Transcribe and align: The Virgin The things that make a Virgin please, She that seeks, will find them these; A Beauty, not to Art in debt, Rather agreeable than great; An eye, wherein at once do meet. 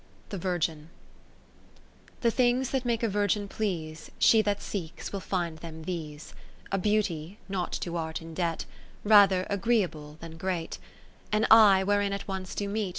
The 0.29 0.39
Virgin 0.39 0.89
The 2.21 2.31
things 2.31 2.71
that 2.71 2.85
make 2.85 3.03
a 3.03 3.07
Virgin 3.07 3.47
please, 3.47 4.09
She 4.17 4.41
that 4.41 4.59
seeks, 4.59 5.13
will 5.13 5.19
find 5.19 5.59
them 5.59 5.83
these; 5.83 6.33
A 6.71 6.79
Beauty, 6.79 7.37
not 7.47 7.71
to 7.73 7.95
Art 7.97 8.19
in 8.19 8.33
debt, 8.33 8.65
Rather 9.03 9.45
agreeable 9.47 10.17
than 10.19 10.37
great; 10.37 10.79
An 11.31 11.45
eye, 11.51 11.83
wherein 11.83 12.13
at 12.13 12.27
once 12.27 12.55
do 12.55 12.67
meet. 12.67 12.89